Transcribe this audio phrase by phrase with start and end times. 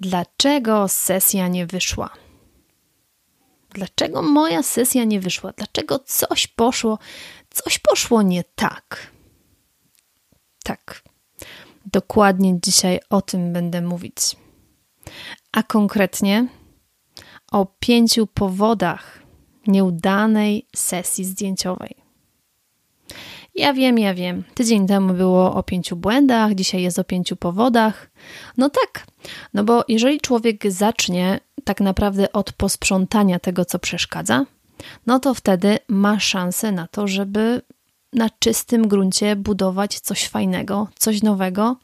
[0.00, 2.10] Dlaczego sesja nie wyszła?
[3.70, 5.52] Dlaczego moja sesja nie wyszła?
[5.52, 6.98] Dlaczego coś poszło,
[7.50, 9.12] coś poszło nie tak?
[10.64, 11.02] Tak,
[11.86, 14.36] dokładnie dzisiaj o tym będę mówić.
[15.52, 16.48] A konkretnie
[17.52, 19.22] o pięciu powodach
[19.66, 22.05] nieudanej sesji zdjęciowej.
[23.56, 24.44] Ja wiem, ja wiem.
[24.54, 28.10] Tydzień temu było o pięciu błędach, dzisiaj jest o pięciu powodach.
[28.56, 29.06] No tak,
[29.54, 34.46] no bo jeżeli człowiek zacznie tak naprawdę od posprzątania tego, co przeszkadza,
[35.06, 37.62] no to wtedy ma szansę na to, żeby
[38.12, 41.76] na czystym gruncie budować coś fajnego, coś nowego.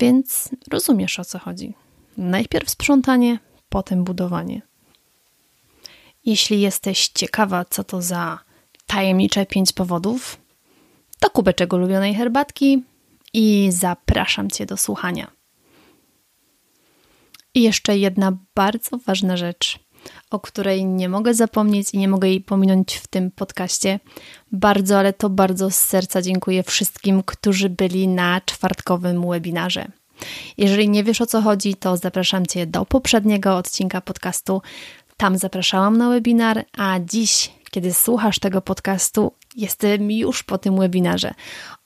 [0.00, 1.74] Więc rozumiesz o co chodzi.
[2.16, 4.62] Najpierw sprzątanie, potem budowanie.
[6.24, 8.38] Jeśli jesteś ciekawa, co to za
[8.86, 10.38] tajemnicze pięć powodów,
[11.20, 12.82] to kubeczek ulubionej herbatki
[13.32, 15.30] i zapraszam Cię do słuchania.
[17.54, 19.78] I jeszcze jedna bardzo ważna rzecz,
[20.30, 24.00] o której nie mogę zapomnieć i nie mogę jej pominąć w tym podcaście.
[24.52, 29.86] Bardzo, ale to bardzo z serca dziękuję wszystkim, którzy byli na czwartkowym webinarze.
[30.58, 34.62] Jeżeli nie wiesz o co chodzi, to zapraszam Cię do poprzedniego odcinka podcastu.
[35.16, 41.34] Tam zapraszałam na webinar, a dziś, kiedy słuchasz tego podcastu, jestem już po tym webinarze.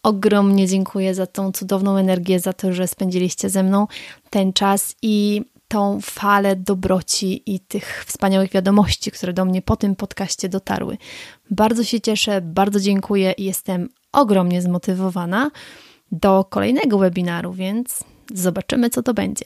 [0.03, 3.87] Ogromnie dziękuję za tą cudowną energię, za to, że spędziliście ze mną
[4.31, 9.97] ten czas i tą falę dobroci i tych wspaniałych wiadomości, które do mnie po tym
[9.97, 10.99] podcaście dotarły.
[11.51, 15.51] Bardzo się cieszę, bardzo dziękuję i jestem ogromnie zmotywowana
[16.13, 18.05] do kolejnego webinaru, więc
[18.35, 19.45] zobaczymy, co to będzie.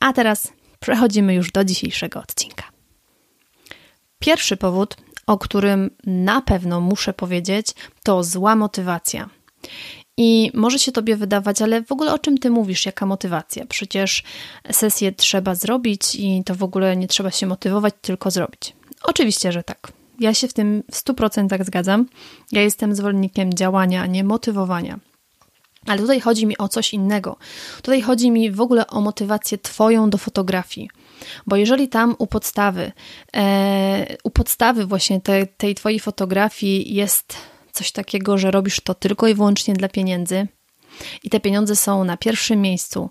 [0.00, 2.64] A teraz przechodzimy już do dzisiejszego odcinka.
[4.18, 4.96] Pierwszy powód,
[5.26, 9.28] o którym na pewno muszę powiedzieć, to zła motywacja.
[10.16, 13.66] I może się tobie wydawać, ale w ogóle o czym ty mówisz, jaka motywacja?
[13.66, 14.22] Przecież
[14.70, 18.74] sesję trzeba zrobić i to w ogóle nie trzeba się motywować, tylko zrobić.
[19.02, 19.92] Oczywiście, że tak.
[20.20, 22.06] Ja się w tym w 100% zgadzam.
[22.52, 24.98] Ja jestem zwolennikiem działania, a nie motywowania.
[25.86, 27.36] Ale tutaj chodzi mi o coś innego.
[27.76, 30.90] Tutaj chodzi mi w ogóle o motywację Twoją do fotografii.
[31.46, 32.92] Bo jeżeli tam u podstawy,
[33.36, 37.36] e, u podstawy właśnie te, tej Twojej fotografii jest
[37.72, 40.48] coś takiego, że robisz to tylko i wyłącznie dla pieniędzy
[41.22, 43.10] i te pieniądze są na pierwszym miejscu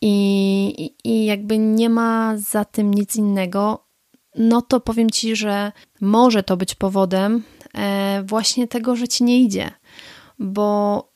[0.00, 3.86] i, i jakby nie ma za tym nic innego,
[4.34, 7.42] no to powiem Ci, że może to być powodem
[7.74, 9.70] e, właśnie tego, że Ci nie idzie.
[10.38, 11.11] Bo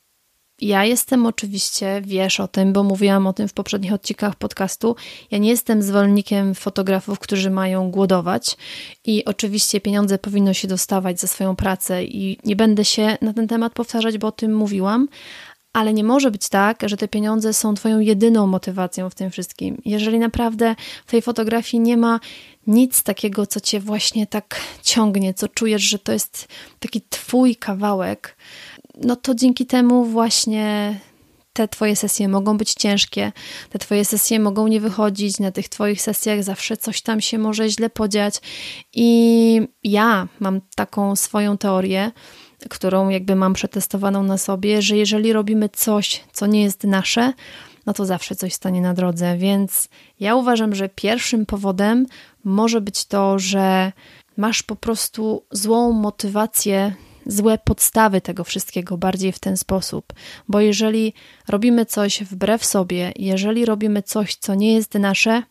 [0.61, 4.95] ja jestem oczywiście, wiesz o tym, bo mówiłam o tym w poprzednich odcinkach podcastu.
[5.31, 8.57] Ja nie jestem zwolennikiem fotografów, którzy mają głodować
[9.05, 13.47] i oczywiście pieniądze powinno się dostawać za swoją pracę i nie będę się na ten
[13.47, 15.07] temat powtarzać, bo o tym mówiłam,
[15.73, 19.81] ale nie może być tak, że te pieniądze są Twoją jedyną motywacją w tym wszystkim.
[19.85, 20.75] Jeżeli naprawdę
[21.05, 22.19] w tej fotografii nie ma
[22.67, 26.47] nic takiego, co Cię właśnie tak ciągnie, co czujesz, że to jest
[26.79, 28.37] taki Twój kawałek,
[29.03, 30.95] no to dzięki temu właśnie
[31.53, 33.31] te Twoje sesje mogą być ciężkie,
[33.69, 37.69] te Twoje sesje mogą nie wychodzić, na tych Twoich sesjach zawsze coś tam się może
[37.69, 38.41] źle podziać.
[38.93, 42.11] I ja mam taką swoją teorię,
[42.69, 47.33] którą jakby mam przetestowaną na sobie, że jeżeli robimy coś, co nie jest nasze,
[47.85, 49.37] no to zawsze coś stanie na drodze.
[49.37, 49.89] Więc
[50.19, 52.05] ja uważam, że pierwszym powodem
[52.43, 53.91] może być to, że
[54.37, 56.95] masz po prostu złą motywację
[57.27, 60.13] złe podstawy tego wszystkiego bardziej w ten sposób.
[60.47, 61.13] Bo jeżeli
[61.47, 65.43] robimy coś wbrew sobie, jeżeli robimy coś, co nie jest nasze,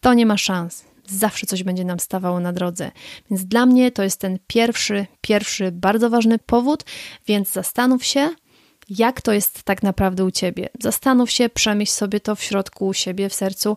[0.00, 0.84] to nie ma szans.
[1.06, 2.90] Zawsze coś będzie nam stawało na drodze.
[3.30, 6.84] Więc dla mnie to jest ten pierwszy, pierwszy bardzo ważny powód,
[7.26, 8.30] więc zastanów się,
[8.88, 10.68] jak to jest tak naprawdę u ciebie.
[10.80, 13.76] Zastanów się, przemyśl sobie to w środku u siebie, w sercu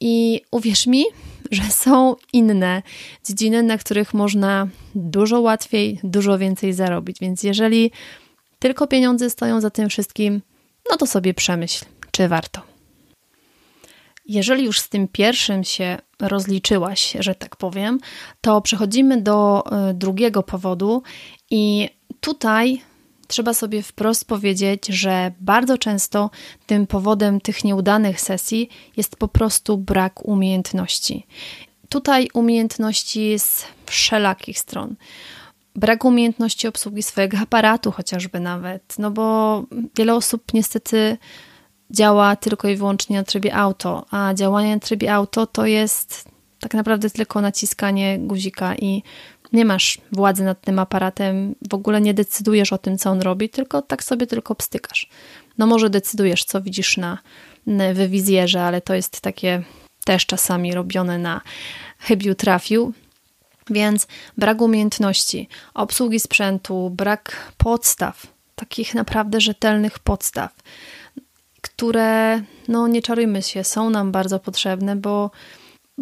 [0.00, 1.04] i uwierz mi,
[1.50, 2.82] że są inne
[3.24, 7.16] dziedziny, na których można dużo łatwiej, dużo więcej zarobić.
[7.20, 7.90] Więc jeżeli
[8.58, 10.42] tylko pieniądze stoją za tym wszystkim,
[10.90, 12.60] no to sobie przemyśl, czy warto.
[14.26, 18.00] Jeżeli już z tym pierwszym się rozliczyłaś, że tak powiem,
[18.40, 21.02] to przechodzimy do e, drugiego powodu,
[21.50, 21.88] i
[22.20, 22.82] tutaj
[23.32, 26.30] trzeba sobie wprost powiedzieć, że bardzo często
[26.66, 31.26] tym powodem tych nieudanych sesji jest po prostu brak umiejętności.
[31.88, 34.96] Tutaj umiejętności z wszelakich stron.
[35.76, 39.64] Brak umiejętności obsługi swojego aparatu, chociażby nawet, no bo
[39.96, 41.16] wiele osób niestety
[41.90, 46.24] działa tylko i wyłącznie na trybie auto, a działanie na trybie auto to jest
[46.60, 49.02] tak naprawdę tylko naciskanie guzika i
[49.52, 53.48] nie masz władzy nad tym aparatem, w ogóle nie decydujesz o tym, co on robi,
[53.48, 55.08] tylko tak sobie tylko pstykasz.
[55.58, 57.18] No może decydujesz, co widzisz na
[57.94, 59.62] wywizjerze, ale to jest takie
[60.04, 61.40] też czasami robione na
[61.98, 62.92] chybiu trafił.
[63.70, 64.06] Więc
[64.38, 70.54] brak umiejętności, obsługi sprzętu, brak podstaw, takich naprawdę rzetelnych podstaw,
[71.60, 75.30] które, no nie czarujmy się, są nam bardzo potrzebne, bo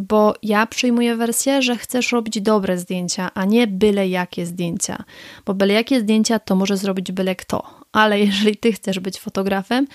[0.00, 5.04] bo ja przyjmuję wersję, że chcesz robić dobre zdjęcia, a nie byle jakie zdjęcia.
[5.46, 7.62] Bo byle jakie zdjęcia to może zrobić byle kto,
[7.92, 9.86] ale jeżeli ty chcesz być fotografem,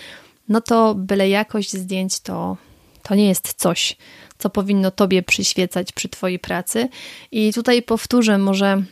[0.49, 2.57] no to byle jakość zdjęć to,
[3.03, 3.97] to nie jest coś,
[4.37, 6.89] co powinno tobie przyświecać przy twojej pracy.
[7.31, 8.83] I tutaj powtórzę może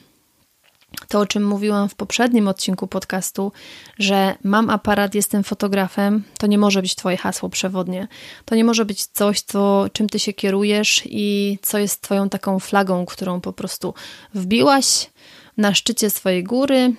[1.08, 3.52] to, o czym mówiłam w poprzednim odcinku podcastu,
[4.00, 8.08] że mam aparat, jestem fotografem, to nie może być Twoje hasło przewodnie.
[8.46, 12.60] To nie może być coś, co, czym Ty się kierujesz i co jest Twoją taką
[12.60, 13.94] flagą, którą po prostu
[14.34, 15.10] wbiłaś
[15.58, 16.94] na szczycie swojej góry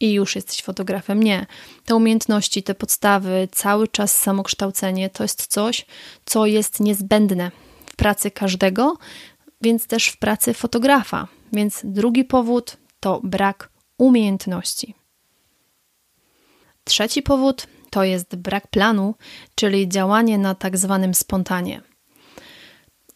[0.00, 1.22] i już jesteś fotografem.
[1.22, 1.46] Nie.
[1.84, 5.86] Te umiejętności, te podstawy, cały czas samokształcenie to jest coś,
[6.24, 7.50] co jest niezbędne
[7.86, 8.96] w pracy każdego,
[9.62, 11.28] więc też w pracy fotografa.
[11.52, 12.76] Więc drugi powód
[13.06, 13.68] to brak
[13.98, 14.94] umiejętności.
[16.84, 19.14] Trzeci powód to jest brak planu,
[19.54, 21.82] czyli działanie na tak zwanym spontanie.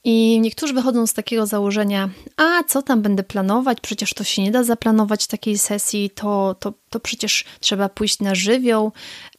[0.04, 4.50] I niektórzy wychodzą z takiego założenia, a co tam będę planować, przecież to się nie
[4.50, 8.92] da zaplanować takiej sesji, to, to, to przecież trzeba pójść na żywioł.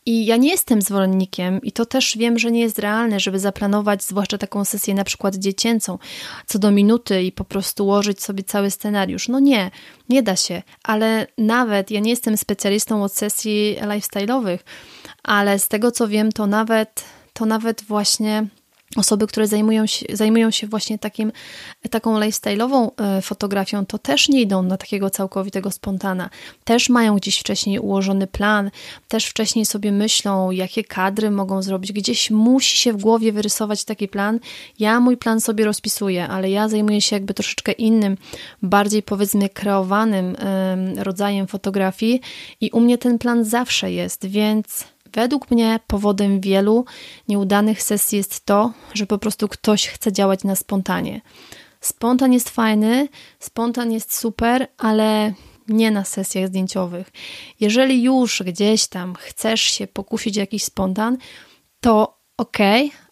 [0.06, 4.04] I ja nie jestem zwolennikiem, i to też wiem, że nie jest realne, żeby zaplanować,
[4.04, 5.98] zwłaszcza taką sesję na przykład dziecięcą,
[6.46, 9.28] co do minuty i po prostu ułożyć sobie cały scenariusz.
[9.28, 9.72] No nie,
[10.10, 14.58] nie da się, ale nawet ja nie jestem specjalistą od sesji lifestyle'owych,
[15.24, 17.04] ale z tego co wiem, to nawet,
[17.34, 18.48] to nawet właśnie
[18.96, 21.32] osoby, które zajmują się, zajmują się właśnie takim,
[21.90, 26.30] taką lifestyle'ową e, fotografią, to też nie idą na takiego całkowitego spontana.
[26.64, 28.72] Też mają gdzieś wcześniej ułożony plan,
[29.08, 31.92] też wcześniej sobie myślą, jakie kadry mogą zrobić.
[31.92, 34.40] Gdzieś musi się w głowie wyrysować taki plan.
[34.80, 38.18] Ja mój plan sobie rozpisuję, ale ja zajmuję się jakby troszeczkę innym,
[38.62, 40.36] bardziej powiedzmy kreowanym
[40.98, 42.22] rodzajem fotografii
[42.62, 46.86] i u mnie ten plan zawsze jest, więc Według mnie powodem wielu
[47.28, 51.22] nieudanych sesji jest to, że po prostu ktoś chce działać na spontanie.
[51.82, 53.08] Spontan jest fajny,
[53.40, 55.34] spontan jest super, ale
[55.68, 57.12] nie na sesjach zdjęciowych.
[57.60, 61.18] Jeżeli już gdzieś tam chcesz się pokusić jakiś spontan,
[61.80, 62.58] to ok,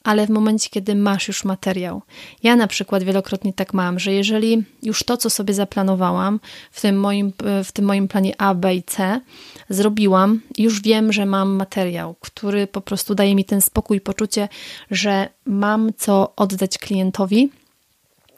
[0.03, 2.01] ale w momencie, kiedy masz już materiał.
[2.43, 6.39] Ja na przykład wielokrotnie tak mam, że jeżeli już to, co sobie zaplanowałam
[6.71, 9.21] w tym moim, w tym moim planie A, B i C,
[9.69, 14.47] zrobiłam, już wiem, że mam materiał, który po prostu daje mi ten spokój poczucie,
[14.91, 17.49] że mam co oddać klientowi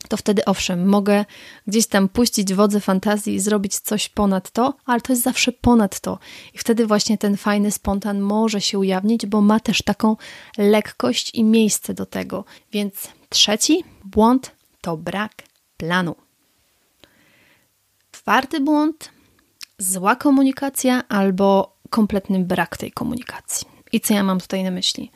[0.08, 1.25] to wtedy owszem, mogę
[1.67, 6.00] gdzieś tam puścić wodze fantazji i zrobić coś ponad to, ale to jest zawsze ponad
[6.00, 6.20] to.
[6.53, 10.17] I wtedy właśnie ten fajny spontan może się ujawnić, bo ma też taką
[10.58, 12.46] lekkość i miejsce do tego.
[12.72, 15.31] Więc trzeci błąd to brak
[15.77, 16.15] planu.
[18.12, 19.10] Czwarty błąd
[19.77, 23.67] zła komunikacja albo kompletny brak tej komunikacji.
[23.91, 25.12] I co ja mam tutaj na myśli?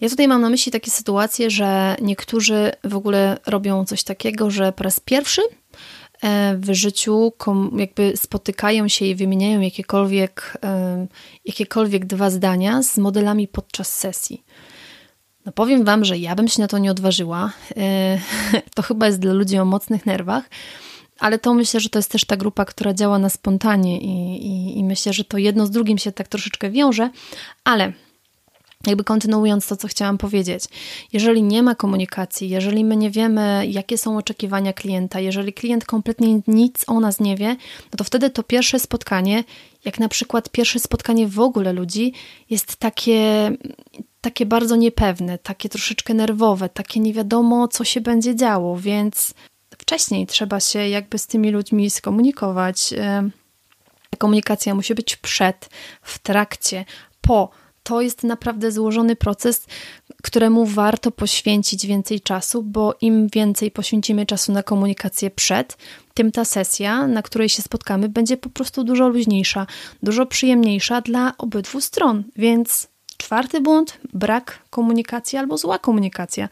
[0.00, 4.72] Ja tutaj mam na myśli takie sytuacje, że niektórzy w ogóle robią coś takiego, że
[4.72, 5.42] po raz pierwszy
[6.22, 7.32] e, w życiu
[7.76, 11.06] jakby spotykają się i wymieniają jakiekolwiek, e,
[11.44, 14.44] jakiekolwiek dwa zdania z modelami podczas sesji.
[15.46, 17.52] No powiem Wam, że ja bym się na to nie odważyła.
[17.76, 18.18] E,
[18.74, 20.44] to chyba jest dla ludzi o mocnych nerwach,
[21.18, 24.78] ale to myślę, że to jest też ta grupa, która działa na spontanie i, i,
[24.78, 27.10] i myślę, że to jedno z drugim się tak troszeczkę wiąże,
[27.64, 27.92] ale
[28.86, 30.64] jakby kontynuując to, co chciałam powiedzieć,
[31.12, 36.40] jeżeli nie ma komunikacji, jeżeli my nie wiemy, jakie są oczekiwania klienta, jeżeli klient kompletnie
[36.46, 37.56] nic o nas nie wie,
[37.92, 39.44] no to wtedy to pierwsze spotkanie
[39.84, 42.12] jak na przykład pierwsze spotkanie w ogóle ludzi
[42.50, 43.50] jest takie,
[44.20, 49.34] takie bardzo niepewne, takie troszeczkę nerwowe, takie nie wiadomo, co się będzie działo, więc
[49.78, 52.94] wcześniej trzeba się jakby z tymi ludźmi skomunikować.
[54.18, 55.70] Komunikacja musi być przed,
[56.02, 56.84] w trakcie,
[57.20, 57.50] po.
[57.88, 59.66] To jest naprawdę złożony proces,
[60.22, 65.76] któremu warto poświęcić więcej czasu, bo im więcej poświęcimy czasu na komunikację przed,
[66.14, 69.66] tym ta sesja, na której się spotkamy, będzie po prostu dużo luźniejsza,
[70.02, 72.24] dużo przyjemniejsza dla obydwu stron.
[72.36, 76.48] Więc czwarty błąd brak komunikacji albo zła komunikacja.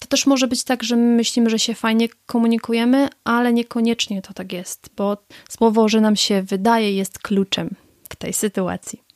[0.00, 4.34] To też może być tak, że my myślimy, że się fajnie komunikujemy, ale niekoniecznie to
[4.34, 5.16] tak jest, bo
[5.50, 7.70] słowo, że nam się wydaje, jest kluczem
[8.08, 9.07] w tej sytuacji.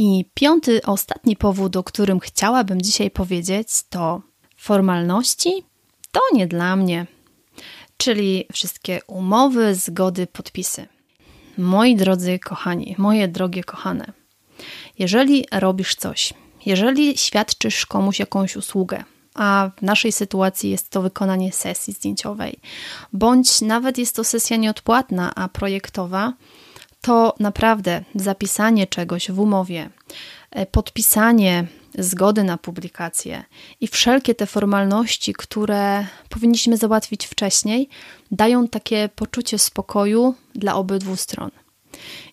[0.00, 4.22] I piąty, ostatni powód, o którym chciałabym dzisiaj powiedzieć, to
[4.56, 5.64] formalności
[6.12, 7.06] to nie dla mnie,
[7.96, 10.86] czyli wszystkie umowy, zgody, podpisy.
[11.58, 14.12] Moi drodzy kochani, moje drogie kochane,
[14.98, 16.34] jeżeli robisz coś,
[16.66, 22.60] jeżeli świadczysz komuś jakąś usługę, a w naszej sytuacji jest to wykonanie sesji zdjęciowej,
[23.12, 26.32] bądź nawet jest to sesja nieodpłatna, a projektowa,
[27.00, 29.90] to naprawdę zapisanie czegoś w umowie,
[30.50, 31.66] e, podpisanie
[31.98, 33.44] zgody na publikację
[33.80, 37.88] i wszelkie te formalności, które powinniśmy załatwić wcześniej,
[38.30, 41.50] dają takie poczucie spokoju dla obydwu stron.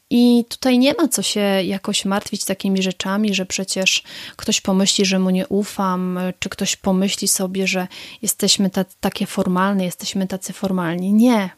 [0.09, 4.03] I tutaj nie ma co się jakoś martwić takimi rzeczami, że przecież
[4.35, 7.87] ktoś pomyśli, że mu nie ufam, czy ktoś pomyśli sobie, że
[8.21, 11.13] jesteśmy ta, takie formalne, jesteśmy tacy formalni.
[11.13, 11.49] Nie.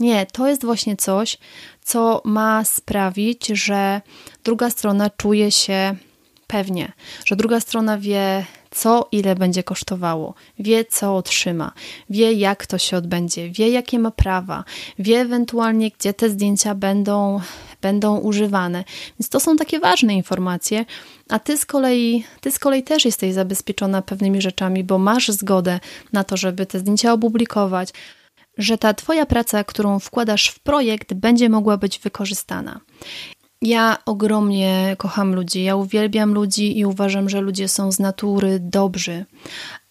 [0.00, 1.38] Nie, to jest właśnie coś,
[1.84, 4.00] co ma sprawić, że
[4.44, 5.96] druga strona czuje się
[6.46, 6.92] pewnie,
[7.24, 11.72] że druga strona wie, co ile będzie kosztowało, wie, co otrzyma,
[12.10, 14.64] wie, jak to się odbędzie, wie, jakie ma prawa,
[14.98, 17.40] wie ewentualnie, gdzie te zdjęcia będą,
[17.82, 18.84] będą używane.
[19.18, 20.84] Więc to są takie ważne informacje,
[21.28, 25.80] a ty z kolei, ty z kolei też jesteś zabezpieczona pewnymi rzeczami, bo masz zgodę
[26.12, 27.88] na to, żeby te zdjęcia opublikować
[28.58, 32.80] że ta Twoja praca, którą wkładasz w projekt, będzie mogła być wykorzystana.
[33.62, 39.24] Ja ogromnie kocham ludzi, ja uwielbiam ludzi i uważam, że ludzie są z natury dobrzy,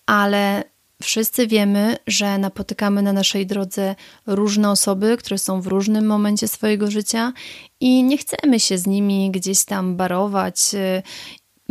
[0.05, 0.63] ale
[1.01, 3.95] wszyscy wiemy, że napotykamy na naszej drodze
[4.27, 7.33] różne osoby, które są w różnym momencie swojego życia
[7.79, 10.59] i nie chcemy się z nimi gdzieś tam barować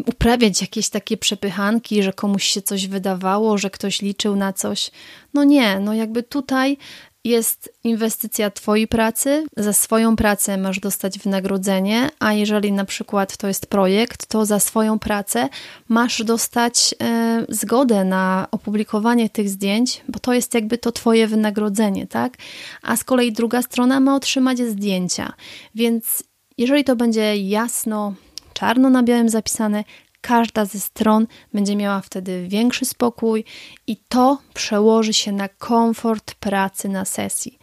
[0.06, 4.90] uprawiać jakieś takie przepychanki, że komuś się coś wydawało, że ktoś liczył na coś.
[5.34, 6.76] No nie, no jakby tutaj
[7.24, 13.48] jest inwestycja Twojej pracy, za swoją pracę masz dostać wynagrodzenie, a jeżeli na przykład to
[13.48, 15.48] jest projekt, to za swoją pracę
[15.88, 22.06] masz dostać e, zgodę na opublikowanie tych zdjęć, bo to jest jakby to Twoje wynagrodzenie,
[22.06, 22.36] tak?
[22.82, 25.32] A z kolei druga strona ma otrzymać zdjęcia,
[25.74, 26.22] więc
[26.58, 28.14] jeżeli to będzie jasno
[28.60, 29.84] czarno na białym zapisane,
[30.20, 33.44] każda ze stron będzie miała wtedy większy spokój
[33.86, 37.58] i to przełoży się na komfort pracy na sesji.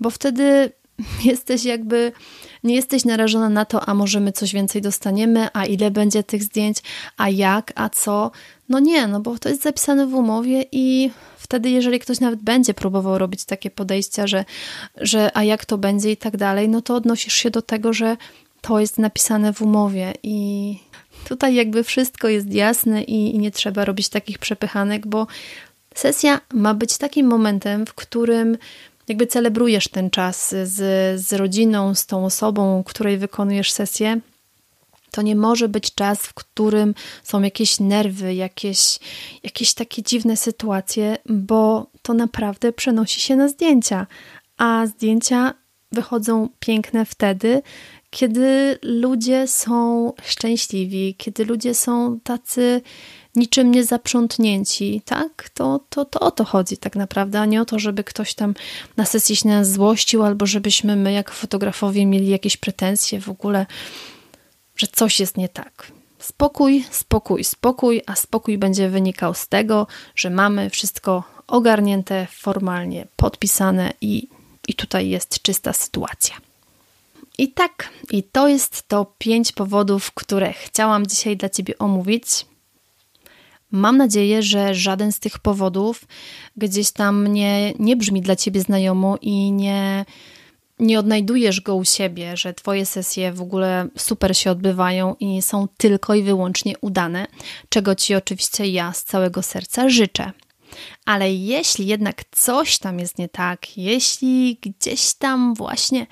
[0.00, 0.72] Bo wtedy
[1.24, 2.12] jesteś jakby,
[2.64, 6.42] nie jesteś narażona na to, a może my coś więcej dostaniemy, a ile będzie tych
[6.42, 6.76] zdjęć,
[7.16, 8.30] a jak, a co.
[8.68, 12.74] No nie, no bo to jest zapisane w umowie i wtedy, jeżeli ktoś nawet będzie
[12.74, 14.44] próbował robić takie podejścia, że,
[14.96, 18.16] że a jak to będzie i tak dalej, no to odnosisz się do tego, że
[18.60, 20.78] to jest napisane w umowie i
[21.28, 25.26] tutaj jakby wszystko jest jasne i, i nie trzeba robić takich przepychanek, bo
[25.94, 28.58] sesja ma być takim momentem, w którym
[29.08, 30.76] jakby celebrujesz ten czas z,
[31.20, 34.20] z rodziną, z tą osobą, której wykonujesz sesję,
[35.10, 38.98] to nie może być czas, w którym są jakieś nerwy, jakieś,
[39.42, 44.06] jakieś takie dziwne sytuacje, bo to naprawdę przenosi się na zdjęcia.
[44.58, 45.54] A zdjęcia
[45.92, 47.62] wychodzą piękne wtedy,
[48.10, 52.82] kiedy ludzie są szczęśliwi, kiedy ludzie są tacy
[53.34, 55.50] niczym nie zaprzątnięci, tak?
[55.54, 58.54] To, to, to o to chodzi tak naprawdę, a nie o to, żeby ktoś tam
[58.96, 63.66] na sesji się nas złościł, albo żebyśmy my jako fotografowie mieli jakieś pretensje w ogóle,
[64.76, 65.92] że coś jest nie tak.
[66.18, 73.92] Spokój, spokój, spokój, a spokój będzie wynikał z tego, że mamy wszystko ogarnięte, formalnie podpisane
[74.00, 74.28] i,
[74.68, 76.47] i tutaj jest czysta sytuacja.
[77.38, 82.24] I tak, i to jest to pięć powodów, które chciałam dzisiaj dla Ciebie omówić.
[83.70, 86.04] Mam nadzieję, że żaden z tych powodów
[86.56, 90.04] gdzieś tam nie, nie brzmi dla Ciebie znajomo i nie,
[90.78, 95.68] nie odnajdujesz go u siebie, że Twoje sesje w ogóle super się odbywają i są
[95.76, 97.26] tylko i wyłącznie udane,
[97.68, 100.32] czego Ci oczywiście ja z całego serca życzę.
[101.04, 106.06] Ale jeśli jednak coś tam jest nie tak, jeśli gdzieś tam właśnie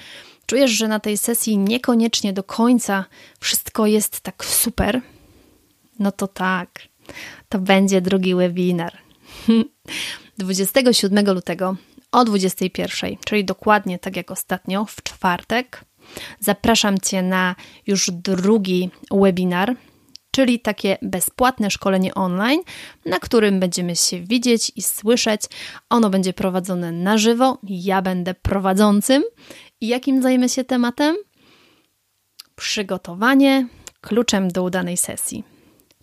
[0.47, 3.05] czujesz, że na tej sesji niekoniecznie do końca
[3.41, 5.01] wszystko jest tak super,
[5.99, 6.83] no to tak,
[7.49, 8.93] to będzie drugi webinar.
[10.39, 11.77] 27 lutego
[12.13, 15.85] o 21, czyli dokładnie tak jak ostatnio, w czwartek,
[16.41, 17.55] zapraszam Cię na
[17.87, 19.77] już drugi webinar,
[20.31, 22.61] czyli takie bezpłatne szkolenie online,
[23.05, 25.43] na którym będziemy się widzieć i słyszeć.
[25.91, 29.23] Ono będzie prowadzone na żywo, ja będę prowadzącym.
[29.81, 31.17] I jakim zajmę się tematem?
[32.55, 33.69] Przygotowanie
[34.01, 35.45] kluczem do udanej sesji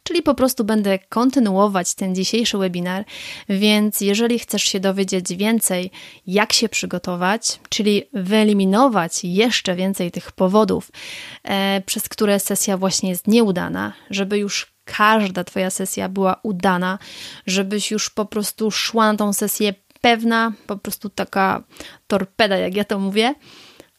[0.03, 3.05] czyli po prostu będę kontynuować ten dzisiejszy webinar,
[3.49, 5.91] więc jeżeli chcesz się dowiedzieć więcej,
[6.27, 10.91] jak się przygotować, czyli wyeliminować jeszcze więcej tych powodów,
[11.43, 16.99] e, przez które sesja właśnie jest nieudana, żeby już każda Twoja sesja była udana,
[17.47, 21.63] żebyś już po prostu szła na tą sesję pewna, po prostu taka
[22.07, 23.35] torpeda, jak ja to mówię,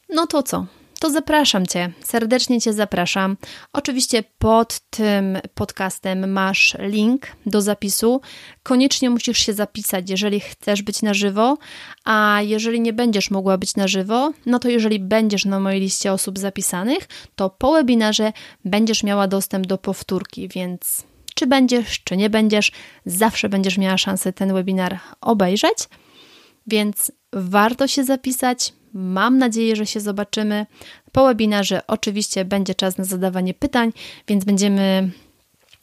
[0.09, 0.67] no to co?
[1.05, 3.37] to zapraszam Cię, serdecznie Cię zapraszam.
[3.73, 8.21] Oczywiście pod tym podcastem masz link do zapisu.
[8.63, 11.59] Koniecznie musisz się zapisać, jeżeli chcesz być na żywo,
[12.05, 16.13] a jeżeli nie będziesz mogła być na żywo, no to jeżeli będziesz na mojej liście
[16.13, 18.33] osób zapisanych, to po webinarze
[18.65, 21.03] będziesz miała dostęp do powtórki, więc
[21.35, 22.73] czy będziesz, czy nie będziesz,
[23.07, 25.79] zawsze będziesz miała szansę ten webinar obejrzeć.
[26.67, 30.67] Więc warto się zapisać, Mam nadzieję, że się zobaczymy.
[31.13, 33.93] Po webinarze oczywiście będzie czas na zadawanie pytań,
[34.29, 35.11] więc będziemy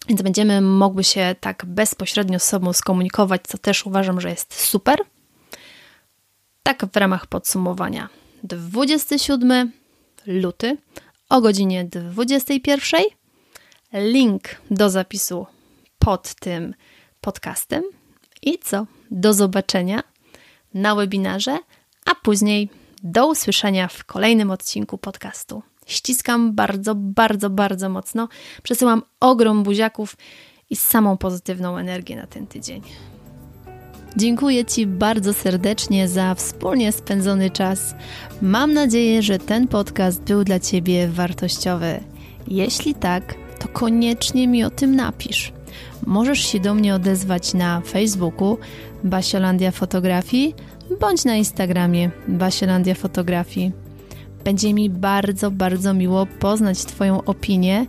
[0.07, 4.99] więc będziemy mogły się tak bezpośrednio z sobą skomunikować, co też uważam, że jest super.
[6.63, 8.09] Tak w ramach podsumowania.
[8.43, 9.71] 27
[10.27, 10.77] luty
[11.29, 13.01] o godzinie 21.
[13.93, 15.45] Link do zapisu
[15.99, 16.73] pod tym
[17.21, 17.83] podcastem.
[18.41, 18.85] I co?
[19.11, 20.03] Do zobaczenia
[20.73, 21.59] na webinarze,
[22.05, 22.69] a później
[23.03, 25.63] do usłyszenia w kolejnym odcinku podcastu.
[25.85, 28.27] Ściskam bardzo, bardzo, bardzo mocno.
[28.63, 30.17] Przesyłam ogrom buziaków
[30.69, 32.81] i samą pozytywną energię na ten tydzień.
[34.17, 37.95] Dziękuję Ci bardzo serdecznie za wspólnie spędzony czas.
[38.41, 42.03] Mam nadzieję, że ten podcast był dla Ciebie wartościowy.
[42.47, 45.53] Jeśli tak, to koniecznie mi o tym napisz.
[46.05, 48.57] Możesz się do mnie odezwać na Facebooku
[49.03, 50.55] Basiolandia Fotografii
[50.99, 53.71] bądź na Instagramie Basielandia Fotografii.
[54.43, 57.85] Będzie mi bardzo, bardzo miło poznać Twoją opinię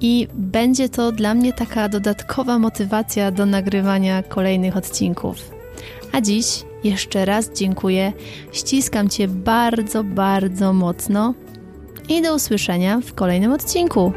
[0.00, 5.36] i będzie to dla mnie taka dodatkowa motywacja do nagrywania kolejnych odcinków.
[6.12, 6.46] A dziś
[6.84, 8.12] jeszcze raz dziękuję,
[8.52, 11.34] ściskam Cię bardzo, bardzo mocno
[12.08, 14.12] i do usłyszenia w kolejnym odcinku.